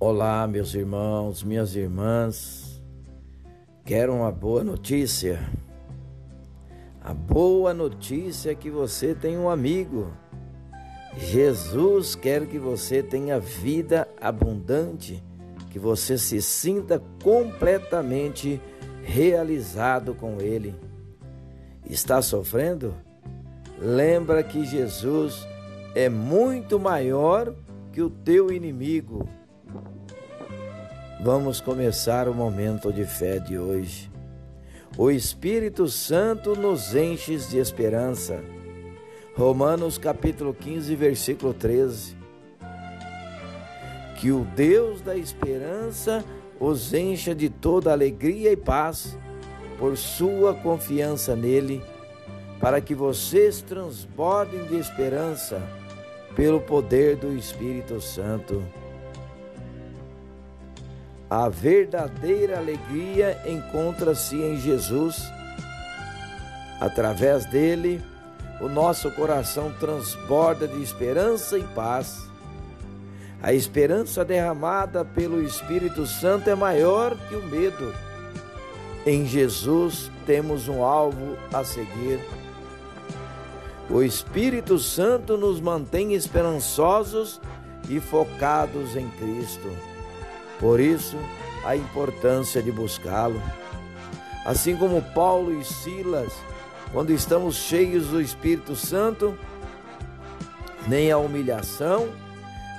Olá, 0.00 0.46
meus 0.46 0.76
irmãos, 0.76 1.42
minhas 1.42 1.74
irmãs. 1.74 2.80
Quero 3.84 4.14
uma 4.14 4.30
boa 4.30 4.62
notícia. 4.62 5.40
A 7.00 7.12
boa 7.12 7.74
notícia 7.74 8.52
é 8.52 8.54
que 8.54 8.70
você 8.70 9.12
tem 9.12 9.36
um 9.36 9.50
amigo. 9.50 10.12
Jesus 11.16 12.14
quer 12.14 12.46
que 12.46 12.60
você 12.60 13.02
tenha 13.02 13.40
vida 13.40 14.06
abundante, 14.20 15.20
que 15.68 15.80
você 15.80 16.16
se 16.16 16.40
sinta 16.40 17.02
completamente 17.20 18.60
realizado 19.02 20.14
com 20.14 20.40
Ele. 20.40 20.76
Está 21.90 22.22
sofrendo? 22.22 22.94
Lembra 23.76 24.44
que 24.44 24.64
Jesus 24.64 25.44
é 25.92 26.08
muito 26.08 26.78
maior 26.78 27.52
que 27.92 28.00
o 28.00 28.08
teu 28.08 28.52
inimigo 28.52 29.28
Vamos 31.20 31.60
começar 31.60 32.28
o 32.28 32.34
momento 32.34 32.92
de 32.92 33.04
fé 33.04 33.40
de 33.40 33.58
hoje. 33.58 34.08
O 34.96 35.10
Espírito 35.10 35.88
Santo 35.88 36.54
nos 36.54 36.94
enche 36.94 37.36
de 37.36 37.58
esperança. 37.58 38.40
Romanos 39.34 39.98
capítulo 39.98 40.54
15, 40.54 40.94
versículo 40.94 41.52
13. 41.52 42.16
Que 44.14 44.30
o 44.30 44.44
Deus 44.54 45.00
da 45.00 45.16
esperança 45.16 46.24
os 46.60 46.94
encha 46.94 47.34
de 47.34 47.50
toda 47.50 47.90
alegria 47.90 48.52
e 48.52 48.56
paz 48.56 49.18
por 49.76 49.96
sua 49.96 50.54
confiança 50.54 51.34
nele, 51.34 51.82
para 52.60 52.80
que 52.80 52.94
vocês 52.94 53.60
transbordem 53.60 54.64
de 54.66 54.78
esperança 54.78 55.60
pelo 56.36 56.60
poder 56.60 57.16
do 57.16 57.36
Espírito 57.36 58.00
Santo. 58.00 58.62
A 61.30 61.50
verdadeira 61.50 62.56
alegria 62.56 63.38
encontra-se 63.46 64.36
em 64.36 64.56
Jesus. 64.58 65.30
Através 66.80 67.44
dele, 67.44 68.02
o 68.62 68.68
nosso 68.68 69.10
coração 69.10 69.70
transborda 69.78 70.66
de 70.66 70.82
esperança 70.82 71.58
e 71.58 71.62
paz. 71.62 72.26
A 73.42 73.52
esperança 73.52 74.24
derramada 74.24 75.04
pelo 75.04 75.42
Espírito 75.42 76.06
Santo 76.06 76.48
é 76.48 76.54
maior 76.54 77.14
que 77.28 77.34
o 77.34 77.42
medo. 77.44 77.94
Em 79.06 79.26
Jesus 79.26 80.10
temos 80.24 80.66
um 80.66 80.82
alvo 80.82 81.36
a 81.52 81.62
seguir. 81.62 82.20
O 83.90 84.02
Espírito 84.02 84.78
Santo 84.78 85.36
nos 85.36 85.60
mantém 85.60 86.14
esperançosos 86.14 87.38
e 87.88 88.00
focados 88.00 88.96
em 88.96 89.08
Cristo. 89.10 89.97
Por 90.58 90.80
isso, 90.80 91.16
a 91.64 91.76
importância 91.76 92.62
de 92.62 92.72
buscá-lo. 92.72 93.40
Assim 94.44 94.76
como 94.76 95.02
Paulo 95.02 95.60
e 95.60 95.64
Silas, 95.64 96.32
quando 96.92 97.12
estamos 97.12 97.56
cheios 97.56 98.06
do 98.06 98.20
Espírito 98.20 98.74
Santo, 98.74 99.38
nem 100.86 101.12
a 101.12 101.18
humilhação, 101.18 102.08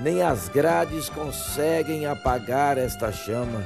nem 0.00 0.22
as 0.22 0.48
grades 0.48 1.08
conseguem 1.08 2.06
apagar 2.06 2.76
esta 2.76 3.12
chama. 3.12 3.62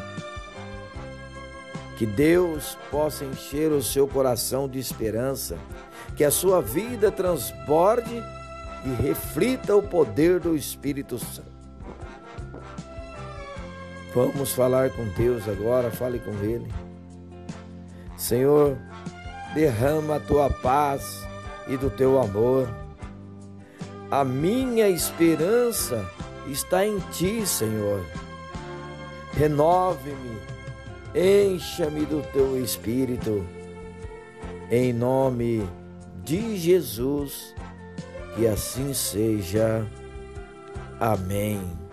Que 1.96 2.04
Deus 2.04 2.76
possa 2.90 3.24
encher 3.24 3.72
o 3.72 3.82
seu 3.82 4.06
coração 4.06 4.68
de 4.68 4.78
esperança, 4.78 5.56
que 6.14 6.22
a 6.22 6.30
sua 6.30 6.60
vida 6.60 7.10
transborde 7.10 8.22
e 8.84 9.02
reflita 9.02 9.74
o 9.74 9.82
poder 9.82 10.38
do 10.38 10.54
Espírito 10.54 11.18
Santo. 11.18 11.55
Vamos 14.16 14.54
falar 14.54 14.88
com 14.88 15.04
Deus 15.08 15.46
agora, 15.46 15.90
fale 15.90 16.18
com 16.18 16.30
Ele. 16.42 16.66
Senhor, 18.16 18.78
derrama 19.52 20.16
a 20.16 20.20
tua 20.20 20.48
paz 20.48 21.22
e 21.68 21.76
do 21.76 21.90
teu 21.90 22.18
amor. 22.18 22.66
A 24.10 24.24
minha 24.24 24.88
esperança 24.88 26.02
está 26.46 26.86
em 26.86 26.98
ti, 27.12 27.46
Senhor. 27.46 28.02
Renove-me, 29.34 30.38
encha-me 31.14 32.06
do 32.06 32.22
teu 32.32 32.58
espírito. 32.58 33.46
Em 34.70 34.94
nome 34.94 35.68
de 36.24 36.56
Jesus, 36.56 37.54
que 38.34 38.46
assim 38.46 38.94
seja. 38.94 39.86
Amém. 40.98 41.85